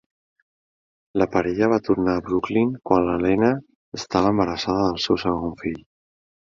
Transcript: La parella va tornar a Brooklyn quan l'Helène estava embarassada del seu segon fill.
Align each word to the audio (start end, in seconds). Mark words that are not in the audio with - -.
La 1.21 1.27
parella 1.35 1.67
va 1.75 1.79
tornar 1.89 2.15
a 2.15 2.23
Brooklyn 2.31 2.73
quan 2.91 3.07
l'Helène 3.11 3.53
estava 4.01 4.35
embarassada 4.37 4.91
del 4.93 5.03
seu 5.09 5.25
segon 5.29 5.59
fill. 5.65 5.83